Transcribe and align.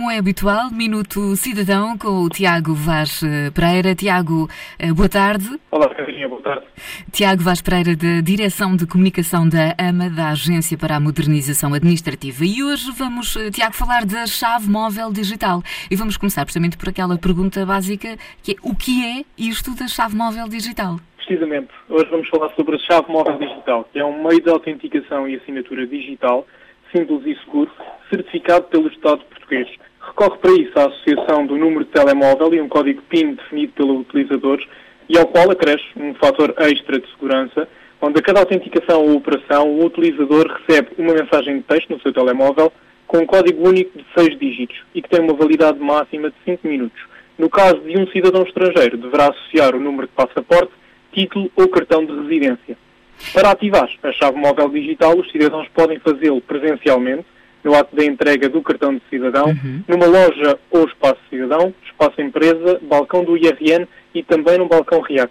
como 0.00 0.10
é 0.10 0.18
habitual, 0.18 0.70
Minuto 0.70 1.36
Cidadão 1.36 1.98
com 1.98 2.22
o 2.22 2.28
Tiago 2.28 2.72
Vaz 2.74 3.22
eh, 3.22 3.50
Pereira. 3.50 3.94
Tiago, 3.94 4.48
eh, 4.78 4.92
boa 4.92 5.08
tarde. 5.08 5.46
Olá, 5.70 5.88
Catarina, 5.88 6.28
boa 6.28 6.40
tarde. 6.40 6.64
Tiago 7.12 7.42
Vaz 7.42 7.60
Pereira, 7.60 7.96
da 7.96 8.20
Direção 8.20 8.76
de 8.76 8.86
Comunicação 8.86 9.48
da 9.48 9.74
AMA, 9.76 10.08
da 10.08 10.30
Agência 10.30 10.78
para 10.78 10.96
a 10.96 11.00
Modernização 11.00 11.74
Administrativa. 11.74 12.44
E 12.44 12.62
hoje 12.62 12.90
vamos, 12.96 13.36
eh, 13.36 13.50
Tiago, 13.50 13.74
falar 13.74 14.06
da 14.06 14.26
chave 14.26 14.70
móvel 14.70 15.12
digital. 15.12 15.62
E 15.90 15.96
vamos 15.96 16.16
começar 16.16 16.44
precisamente 16.44 16.78
por 16.78 16.88
aquela 16.88 17.18
pergunta 17.18 17.66
básica 17.66 18.16
que 18.42 18.52
é 18.52 18.54
o 18.62 18.74
que 18.74 19.04
é 19.04 19.24
isto 19.36 19.74
da 19.74 19.86
chave 19.86 20.16
móvel 20.16 20.48
digital? 20.48 21.00
Precisamente. 21.16 21.70
Hoje 21.88 22.08
vamos 22.10 22.28
falar 22.28 22.48
sobre 22.54 22.76
a 22.76 22.78
chave 22.78 23.10
móvel 23.12 23.36
digital, 23.38 23.88
que 23.92 23.98
é 23.98 24.04
um 24.04 24.22
meio 24.22 24.40
de 24.40 24.50
autenticação 24.50 25.28
e 25.28 25.36
assinatura 25.36 25.86
digital 25.86 26.46
simples 26.92 27.24
e 27.26 27.38
seguro, 27.44 27.70
certificado 28.08 28.66
pelo 28.66 28.88
Estado 28.88 29.24
português. 29.24 29.68
Recorre 30.00 30.38
para 30.38 30.52
isso 30.52 30.78
à 30.78 30.86
associação 30.86 31.46
do 31.46 31.56
número 31.56 31.84
de 31.84 31.90
telemóvel 31.90 32.54
e 32.54 32.60
um 32.60 32.68
código 32.68 33.02
PIN 33.02 33.34
definido 33.34 33.72
pelo 33.72 34.00
utilizador 34.00 34.60
e 35.08 35.18
ao 35.18 35.26
qual 35.26 35.50
acresce 35.50 35.86
um 35.96 36.14
fator 36.14 36.54
extra 36.58 36.98
de 36.98 37.08
segurança, 37.10 37.68
onde 38.00 38.18
a 38.18 38.22
cada 38.22 38.40
autenticação 38.40 39.02
ou 39.02 39.16
operação 39.16 39.68
o 39.68 39.84
utilizador 39.84 40.46
recebe 40.46 40.90
uma 40.98 41.14
mensagem 41.14 41.58
de 41.58 41.62
texto 41.64 41.90
no 41.90 42.00
seu 42.00 42.12
telemóvel 42.12 42.72
com 43.06 43.18
um 43.18 43.26
código 43.26 43.68
único 43.68 43.98
de 43.98 44.04
6 44.16 44.38
dígitos 44.38 44.76
e 44.94 45.02
que 45.02 45.08
tem 45.08 45.20
uma 45.20 45.34
validade 45.34 45.78
máxima 45.80 46.30
de 46.30 46.36
5 46.44 46.66
minutos. 46.66 47.00
No 47.36 47.50
caso 47.50 47.80
de 47.80 47.98
um 47.98 48.06
cidadão 48.08 48.42
estrangeiro, 48.42 48.96
deverá 48.96 49.30
associar 49.30 49.74
o 49.74 49.80
número 49.80 50.06
de 50.06 50.12
passaporte, 50.12 50.72
título 51.12 51.50
ou 51.56 51.68
cartão 51.68 52.04
de 52.04 52.12
residência. 52.12 52.76
Para 53.32 53.50
ativar 53.50 53.88
a 54.02 54.12
chave 54.12 54.38
móvel 54.38 54.68
digital, 54.70 55.16
os 55.16 55.30
cidadãos 55.30 55.68
podem 55.68 55.98
fazê-lo 56.00 56.40
presencialmente, 56.40 57.26
no 57.62 57.74
ato 57.74 57.94
da 57.94 58.04
entrega 58.04 58.48
do 58.48 58.62
cartão 58.62 58.94
de 58.94 59.02
cidadão, 59.10 59.48
uhum. 59.48 59.84
numa 59.86 60.06
loja 60.06 60.58
ou 60.70 60.84
espaço 60.86 61.20
cidadão, 61.28 61.74
espaço 61.84 62.20
empresa, 62.20 62.80
balcão 62.82 63.22
do 63.22 63.36
IRN 63.36 63.86
e 64.14 64.22
também 64.22 64.58
no 64.58 64.66
balcão 64.66 65.00
RIAC. 65.00 65.30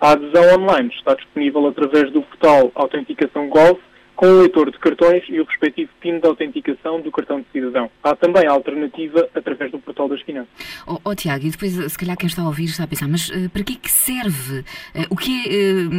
A 0.00 0.12
adesão 0.12 0.60
online 0.60 0.90
está 0.94 1.14
disponível 1.14 1.66
através 1.66 2.10
do 2.12 2.22
portal 2.22 2.70
Autenticação 2.74 3.48
Golf 3.48 3.78
com 4.20 4.26
o 4.26 4.40
leitor 4.40 4.70
de 4.70 4.78
cartões 4.78 5.24
e 5.30 5.40
o 5.40 5.44
respectivo 5.44 5.90
PIN 5.98 6.18
de 6.18 6.26
autenticação 6.26 7.00
do 7.00 7.10
cartão 7.10 7.40
de 7.40 7.46
cidadão. 7.54 7.90
Há 8.02 8.14
também 8.14 8.46
a 8.46 8.50
alternativa 8.50 9.26
através 9.34 9.70
do 9.70 9.78
portal 9.78 10.10
das 10.10 10.20
finanças. 10.20 10.50
Oh, 10.86 10.98
oh 11.02 11.14
Tiago, 11.14 11.46
e 11.46 11.50
depois 11.50 11.72
se 11.72 11.98
calhar 11.98 12.18
quem 12.18 12.26
está 12.26 12.42
a 12.42 12.44
ouvir 12.44 12.64
está 12.64 12.84
a 12.84 12.86
pensar, 12.86 13.08
mas 13.08 13.30
uh, 13.30 13.48
para 13.48 13.64
que 13.64 13.72
é 13.72 13.76
que 13.76 13.90
serve? 13.90 14.58
Uh, 14.94 15.06
o 15.08 15.16
que 15.16 15.30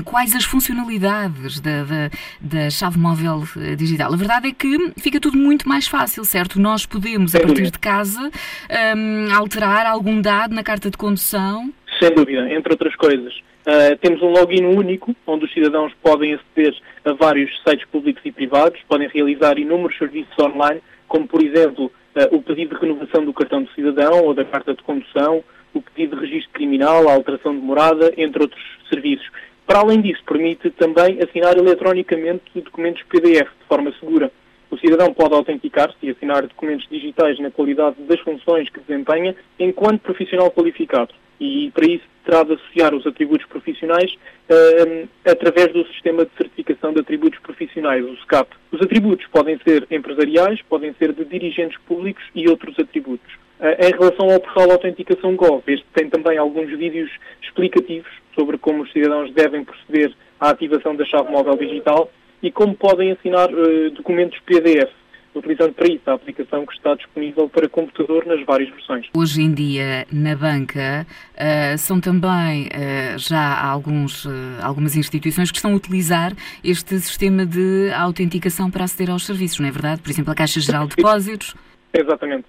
uh, 0.00 0.04
quais 0.04 0.34
as 0.34 0.44
funcionalidades 0.46 1.60
da, 1.60 1.84
da, 1.84 2.10
da 2.40 2.70
chave 2.70 2.98
móvel 2.98 3.42
digital? 3.76 4.10
A 4.10 4.16
verdade 4.16 4.48
é 4.48 4.52
que 4.52 4.92
fica 4.98 5.20
tudo 5.20 5.36
muito 5.36 5.68
mais 5.68 5.86
fácil, 5.86 6.24
certo? 6.24 6.58
Nós 6.58 6.86
podemos, 6.86 7.34
a 7.34 7.40
partir 7.40 7.70
de 7.70 7.78
casa, 7.78 8.22
um, 8.22 8.30
ehm, 8.70 9.32
alterar 9.34 9.84
algum 9.84 10.22
dado 10.22 10.54
na 10.54 10.62
carta 10.62 10.90
de 10.90 10.96
condução. 10.96 11.70
Sem 12.00 12.14
dúvida, 12.14 12.50
entre 12.50 12.72
outras 12.72 12.96
coisas. 12.96 13.34
Uh, 13.66 13.98
temos 13.98 14.22
um 14.22 14.30
login 14.30 14.64
único, 14.64 15.12
onde 15.26 15.44
os 15.44 15.52
cidadãos 15.52 15.92
podem 16.00 16.34
aceder 16.34 16.72
a 17.04 17.12
vários 17.14 17.50
sites 17.64 17.84
públicos 17.86 18.22
e 18.24 18.30
privados, 18.30 18.80
podem 18.88 19.08
realizar 19.08 19.58
inúmeros 19.58 19.98
serviços 19.98 20.38
online, 20.38 20.80
como, 21.08 21.26
por 21.26 21.42
exemplo, 21.42 21.86
uh, 21.86 22.36
o 22.36 22.40
pedido 22.40 22.76
de 22.76 22.80
renovação 22.80 23.24
do 23.24 23.32
cartão 23.32 23.64
de 23.64 23.74
cidadão 23.74 24.22
ou 24.22 24.34
da 24.34 24.44
carta 24.44 24.72
de 24.72 24.84
condução, 24.84 25.42
o 25.74 25.82
pedido 25.82 26.14
de 26.14 26.26
registro 26.26 26.52
criminal, 26.52 27.08
a 27.08 27.14
alteração 27.14 27.56
de 27.56 27.60
morada, 27.60 28.14
entre 28.16 28.40
outros 28.40 28.62
serviços. 28.88 29.28
Para 29.66 29.80
além 29.80 30.00
disso, 30.00 30.22
permite 30.24 30.70
também 30.70 31.18
assinar 31.20 31.58
eletronicamente 31.58 32.44
documentos 32.54 33.02
PDF 33.02 33.50
de 33.50 33.66
forma 33.68 33.92
segura. 33.98 34.30
O 34.70 34.78
cidadão 34.78 35.12
pode 35.12 35.34
autenticar-se 35.34 35.96
e 36.02 36.10
assinar 36.10 36.42
documentos 36.42 36.86
digitais 36.88 37.36
na 37.40 37.50
qualidade 37.50 37.96
das 38.02 38.20
funções 38.20 38.70
que 38.70 38.78
desempenha 38.78 39.34
enquanto 39.58 40.02
profissional 40.02 40.52
qualificado. 40.52 41.12
E 41.40 41.70
para 41.72 41.86
isso 41.86 42.04
terá 42.26 42.42
de 42.42 42.54
associar 42.54 42.94
os 42.94 43.06
atributos 43.06 43.46
profissionais 43.46 44.12
uh, 44.12 45.08
através 45.24 45.72
do 45.72 45.86
sistema 45.86 46.24
de 46.24 46.30
certificação 46.36 46.92
de 46.92 47.00
atributos 47.00 47.38
profissionais, 47.38 48.04
o 48.04 48.16
SCAP. 48.16 48.50
Os 48.72 48.82
atributos 48.82 49.26
podem 49.28 49.58
ser 49.66 49.86
empresariais, 49.90 50.60
podem 50.68 50.92
ser 50.98 51.12
de 51.12 51.24
dirigentes 51.24 51.78
públicos 51.86 52.22
e 52.34 52.48
outros 52.48 52.76
atributos. 52.78 53.32
Uh, 53.60 53.86
em 53.86 53.92
relação 53.92 54.28
ao 54.30 54.40
portal 54.40 54.72
Autenticação 54.72 55.36
Gov, 55.36 55.62
este 55.68 55.86
tem 55.94 56.10
também 56.10 56.36
alguns 56.36 56.68
vídeos 56.76 57.10
explicativos 57.40 58.10
sobre 58.34 58.58
como 58.58 58.82
os 58.82 58.92
cidadãos 58.92 59.32
devem 59.32 59.64
proceder 59.64 60.12
à 60.40 60.50
ativação 60.50 60.94
da 60.94 61.04
chave 61.06 61.30
móvel 61.30 61.56
digital 61.56 62.10
e 62.42 62.50
como 62.50 62.74
podem 62.74 63.12
assinar 63.12 63.48
uh, 63.50 63.90
documentos 63.92 64.38
PDF 64.40 64.92
utilizando 65.38 65.72
para 65.74 65.86
isso 65.88 66.02
a 66.06 66.14
aplicação 66.14 66.66
que 66.66 66.72
está 66.74 66.94
disponível 66.94 67.48
para 67.48 67.68
computador 67.68 68.26
nas 68.26 68.44
várias 68.44 68.70
versões. 68.70 69.08
Hoje 69.16 69.42
em 69.42 69.52
dia, 69.52 70.06
na 70.12 70.34
banca, 70.34 71.06
uh, 71.34 71.78
são 71.78 72.00
também 72.00 72.66
uh, 72.66 73.18
já 73.18 73.60
alguns, 73.62 74.24
uh, 74.24 74.30
algumas 74.62 74.96
instituições 74.96 75.50
que 75.50 75.58
estão 75.58 75.72
a 75.72 75.76
utilizar 75.76 76.32
este 76.64 76.98
sistema 76.98 77.44
de 77.44 77.90
autenticação 77.92 78.70
para 78.70 78.84
aceder 78.84 79.12
aos 79.12 79.26
serviços, 79.26 79.60
não 79.60 79.68
é 79.68 79.70
verdade? 79.70 80.00
Por 80.00 80.10
exemplo, 80.10 80.32
a 80.32 80.34
Caixa 80.34 80.60
Geral 80.60 80.86
de 80.86 80.96
Depósitos. 80.96 81.54
Exatamente. 81.92 82.46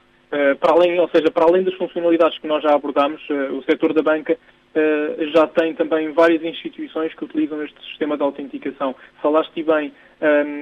para 0.59 0.73
além, 0.73 0.99
ou 0.99 1.07
seja, 1.09 1.31
para 1.31 1.45
além 1.45 1.63
das 1.63 1.73
funcionalidades 1.75 2.37
que 2.39 2.47
nós 2.47 2.61
já 2.61 2.73
abordámos, 2.73 3.21
o 3.29 3.61
setor 3.63 3.93
da 3.93 4.01
banca 4.01 4.37
já 5.33 5.47
tem 5.47 5.73
também 5.73 6.11
várias 6.11 6.43
instituições 6.43 7.13
que 7.13 7.23
utilizam 7.23 7.63
este 7.63 7.79
sistema 7.85 8.17
de 8.17 8.23
autenticação. 8.23 8.93
Falaste 9.21 9.63
bem 9.63 9.93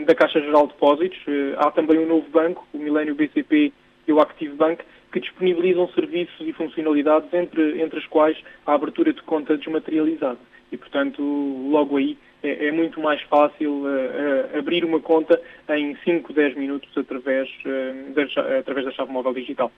da 0.06 0.16
Caixa 0.16 0.42
Geral 0.42 0.68
de 0.68 0.74
Depósitos, 0.74 1.18
uh, 1.28 1.56
há 1.58 1.72
também 1.72 2.00
um 2.00 2.08
novo 2.08 2.30
banco, 2.30 2.68
o 2.74 2.78
Milênio 2.78 3.16
BCP 3.16 3.72
e 4.08 4.12
o 4.12 4.20
Active 4.20 4.56
Bank, 4.56 4.84
que 5.12 5.20
disponibilizam 5.20 5.88
serviços 5.90 6.46
e 6.46 6.52
funcionalidades, 6.52 7.34
entre, 7.34 7.82
entre 7.82 8.00
as 8.00 8.06
quais 8.08 8.38
a 8.66 8.74
abertura 8.74 9.14
de 9.14 9.22
conta 9.22 9.58
desmaterializada. 9.58 10.40
E, 10.72 10.78
portanto, 10.78 11.22
logo 11.70 11.96
aí 11.96 12.18
é, 12.46 12.68
é 12.68 12.72
muito 12.72 13.00
mais 13.00 13.22
fácil 13.24 13.72
uh, 13.72 13.86
uh, 13.86 14.60
abrir 14.60 14.86
uma 14.86 15.00
conta 15.00 15.42
em 15.70 15.98
5, 16.04 16.32
10 16.32 16.56
minutos 16.56 16.90
através, 16.96 17.50
uh, 17.66 18.14
da, 18.14 18.60
através 18.60 18.86
da 18.86 18.92
chave 18.92 19.12
móvel 19.12 19.34
digital. 19.34 19.72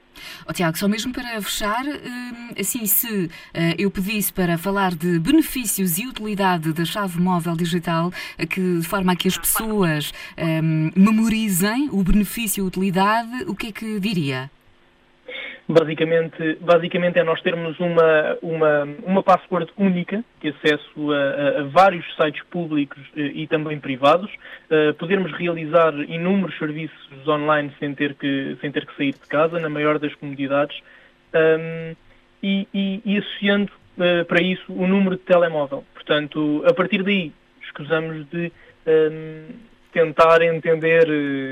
Oh, 0.47 0.53
Tiago, 0.53 0.77
só 0.77 0.88
mesmo 0.88 1.13
para 1.13 1.41
fechar, 1.41 1.83
assim, 2.59 2.85
se 2.85 3.29
eu 3.77 3.89
pedisse 3.89 4.33
para 4.33 4.57
falar 4.57 4.95
de 4.95 5.19
benefícios 5.19 5.97
e 5.97 6.07
utilidade 6.07 6.73
da 6.73 6.85
chave 6.85 7.19
móvel 7.19 7.56
digital, 7.56 8.11
que, 8.50 8.79
de 8.79 8.88
forma 8.88 9.13
a 9.13 9.16
que 9.16 9.27
as 9.27 9.38
pessoas 9.38 10.11
memorizem 10.95 11.89
o 11.91 12.03
benefício 12.03 12.63
e 12.63 12.67
utilidade, 12.67 13.44
o 13.47 13.56
que 13.56 13.67
é 13.67 13.72
que 13.72 14.00
diria? 14.00 14.50
Basicamente, 15.69 16.57
basicamente 16.61 17.19
é 17.19 17.23
nós 17.23 17.41
termos 17.41 17.78
uma, 17.78 18.38
uma, 18.41 18.83
uma 19.05 19.22
password 19.22 19.69
única 19.78 20.23
de 20.41 20.47
acesso 20.47 21.11
a, 21.11 21.59
a, 21.59 21.63
vários 21.63 22.05
sites 22.16 22.41
públicos 22.50 23.01
eh, 23.17 23.31
e 23.35 23.47
também 23.47 23.77
privados, 23.77 24.31
uh, 24.72 24.94
podermos 24.94 25.29
realizar 25.33 25.94
inúmeros 26.07 26.57
serviços 26.57 27.27
online 27.27 27.69
sem 27.79 27.94
ter 27.94 28.13
que, 28.13 28.56
sem 28.61 28.72
ter 28.72 28.85
que 28.85 28.95
sair 28.95 29.11
de 29.11 29.27
casa, 29.27 29.59
na 29.59 29.67
maior 29.67 30.00
das 30.00 30.16
comodidades, 30.16 30.79
um, 31.35 31.94
e, 32.41 32.66
e, 32.73 33.01
e, 33.03 33.17
associando 33.17 33.73
uh, 33.97 34.23
para 34.23 34.41
isso 34.41 34.72
o 34.72 34.88
número 34.88 35.17
de 35.17 35.23
telemóvel. 35.23 35.83
Portanto, 35.94 36.63
a 36.66 36.73
partir 36.73 37.03
daí, 37.03 37.33
escusamos 37.61 38.25
de 38.29 38.53
um, 38.88 39.47
tentar 39.91 40.41
entender 40.44 41.09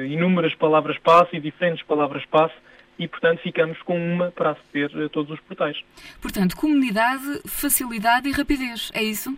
inúmeras 0.08 0.56
palavras-passe 0.56 1.36
e 1.36 1.40
diferentes 1.42 1.84
palavras-passe 1.86 2.56
e, 2.98 3.08
portanto, 3.08 3.42
ficamos 3.42 3.82
com 3.84 3.98
uma 3.98 4.32
para 4.32 4.52
aceder 4.52 5.06
a 5.06 5.10
todos 5.10 5.32
os 5.32 5.40
portais. 5.42 5.78
Portanto, 6.22 6.56
comunidade, 6.56 7.42
facilidade 7.48 8.28
e 8.30 8.32
rapidez, 8.32 8.92
é 8.94 9.04
isso? 9.04 9.38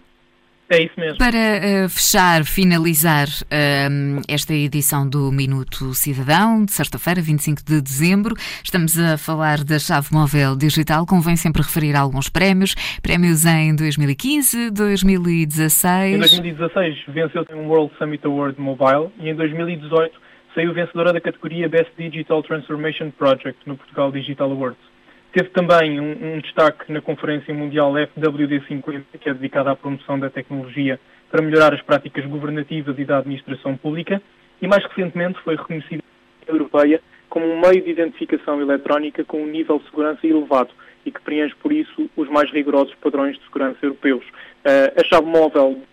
É 0.69 0.83
isso 0.83 0.99
mesmo. 0.99 1.17
Para 1.17 1.85
uh, 1.85 1.89
fechar, 1.89 2.43
finalizar 2.43 3.27
uh, 3.27 4.21
esta 4.27 4.53
edição 4.53 5.07
do 5.07 5.31
Minuto 5.31 5.93
Cidadão, 5.93 6.65
de 6.65 6.73
sexta-feira, 6.73 7.21
25 7.21 7.63
de 7.63 7.81
dezembro, 7.81 8.35
estamos 8.61 8.99
a 8.99 9.17
falar 9.17 9.63
da 9.63 9.79
chave 9.79 10.09
móvel 10.11 10.57
digital. 10.57 11.05
Convém 11.05 11.37
sempre 11.37 11.61
referir 11.61 11.95
alguns 11.95 12.27
prémios. 12.27 12.75
Prémios 13.01 13.45
em 13.45 13.73
2015, 13.77 14.71
2016. 14.71 16.15
Em 16.15 16.19
2016 16.19 16.95
venceu 17.07 17.45
um 17.53 17.67
World 17.67 17.93
Summit 17.97 18.25
Award 18.27 18.59
Mobile 18.59 19.09
e 19.19 19.29
em 19.29 19.35
2018 19.35 20.26
saiu 20.57 20.73
vencedora 20.73 21.13
da 21.13 21.21
categoria 21.21 21.69
Best 21.69 21.91
Digital 21.95 22.41
Transformation 22.41 23.11
Project 23.11 23.59
no 23.67 23.77
Portugal 23.77 24.11
Digital 24.11 24.51
Awards. 24.51 24.81
Teve 25.31 25.49
também 25.49 25.99
um, 25.99 26.33
um 26.33 26.39
destaque 26.39 26.91
na 26.91 26.99
Conferência 26.99 27.53
Mundial 27.53 27.93
FWD50, 27.93 29.03
que 29.21 29.29
é 29.29 29.33
dedicada 29.35 29.69
à 29.69 29.75
promoção 29.75 30.19
da 30.19 30.31
tecnologia 30.31 30.99
para 31.29 31.43
melhorar 31.43 31.75
as 31.75 31.81
práticas 31.83 32.25
governativas 32.25 32.97
e 32.97 33.05
da 33.05 33.19
administração 33.19 33.77
pública, 33.77 34.19
e 34.59 34.67
mais 34.67 34.83
recentemente 34.85 35.39
foi 35.43 35.55
reconhecida 35.55 36.01
europeia 36.47 37.01
como 37.29 37.45
um 37.45 37.61
meio 37.61 37.83
de 37.83 37.91
identificação 37.91 38.59
eletrónica 38.59 39.23
com 39.23 39.43
um 39.43 39.47
nível 39.47 39.77
de 39.77 39.85
segurança 39.85 40.25
elevado 40.25 40.71
e 41.05 41.11
que 41.11 41.21
preenche, 41.21 41.53
por 41.61 41.71
isso, 41.71 42.09
os 42.15 42.27
mais 42.29 42.49
rigorosos 42.49 42.95
padrões 42.95 43.37
de 43.37 43.43
segurança 43.43 43.77
europeus. 43.83 44.25
Uh, 44.65 44.99
a 44.99 45.03
chave 45.03 45.27
móvel 45.27 45.83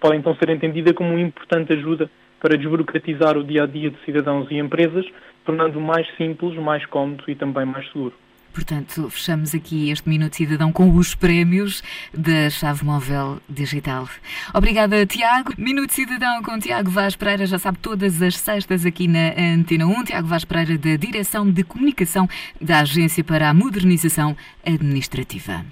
pode 0.00 0.16
então 0.16 0.34
ser 0.34 0.48
entendida 0.48 0.92
como 0.92 1.10
uma 1.10 1.20
importante 1.20 1.72
ajuda 1.74 2.10
para 2.40 2.56
desburocratizar 2.56 3.36
o 3.36 3.44
dia 3.44 3.64
a 3.64 3.66
dia 3.66 3.90
de 3.90 3.98
cidadãos 4.04 4.50
e 4.50 4.58
empresas, 4.58 5.06
tornando 5.44 5.80
mais 5.80 6.06
simples, 6.16 6.58
mais 6.58 6.84
cómodo 6.86 7.24
e 7.28 7.34
também 7.34 7.64
mais 7.64 7.86
seguro. 7.92 8.14
Portanto, 8.52 9.08
fechamos 9.10 9.54
aqui 9.54 9.90
este 9.90 10.08
Minuto 10.08 10.34
Cidadão 10.34 10.72
com 10.72 10.92
os 10.96 11.14
prémios 11.14 11.82
da 12.12 12.50
Chave 12.50 12.84
Móvel 12.84 13.40
Digital. 13.48 14.08
Obrigada, 14.52 15.06
Tiago. 15.06 15.52
Minuto 15.56 15.92
Cidadão 15.92 16.42
com 16.42 16.58
Tiago 16.58 16.90
Vaz 16.90 17.14
Pereira, 17.14 17.46
já 17.46 17.58
sabe, 17.58 17.78
todas 17.78 18.20
as 18.20 18.36
sextas 18.36 18.84
aqui 18.84 19.06
na 19.06 19.32
Antena 19.38 19.86
1. 19.86 20.04
Tiago 20.04 20.26
Vaz 20.26 20.44
Pereira, 20.44 20.76
da 20.76 20.96
Direção 20.96 21.48
de 21.48 21.62
Comunicação 21.62 22.28
da 22.60 22.80
Agência 22.80 23.22
para 23.22 23.48
a 23.48 23.54
Modernização 23.54 24.36
Administrativa. 24.66 25.64